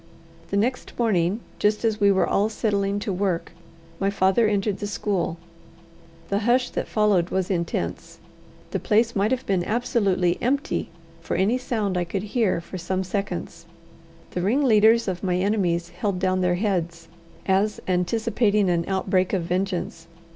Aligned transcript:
The 0.49 0.57
next 0.57 0.97
morning, 0.97 1.41
just 1.59 1.85
as 1.85 1.99
we 1.99 2.11
were 2.11 2.25
all 2.27 2.49
settling 2.49 2.97
to 3.01 3.13
work, 3.13 3.51
my 3.99 4.09
father 4.09 4.47
entered 4.47 4.79
the 4.79 4.87
school. 4.87 5.37
The 6.29 6.39
hush 6.39 6.71
that 6.71 6.87
followed 6.87 7.29
was 7.29 7.51
intense. 7.51 8.17
The 8.71 8.79
place 8.79 9.15
might 9.15 9.29
have 9.29 9.45
been 9.45 9.63
absolutely 9.63 10.39
empty 10.41 10.89
for 11.19 11.35
any 11.35 11.59
sound 11.59 11.99
I 11.99 12.03
could 12.05 12.23
hear 12.33 12.59
for 12.59 12.79
some 12.79 13.03
seconds. 13.03 13.67
The 14.31 14.41
ringleaders 14.41 15.07
of 15.07 15.21
my 15.23 15.35
enemies 15.37 15.89
held 15.89 16.17
down 16.17 16.41
their 16.41 16.55
heads, 16.55 17.07
as 17.45 17.79
anticipating 17.87 18.71
an 18.71 18.85
outbreak 18.87 19.33
of 19.33 19.43
vengeance. 19.43 20.07